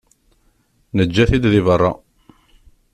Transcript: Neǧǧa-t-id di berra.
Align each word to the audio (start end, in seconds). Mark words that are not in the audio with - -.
Neǧǧa-t-id 0.95 1.45
di 1.51 1.59
berra. 1.65 1.91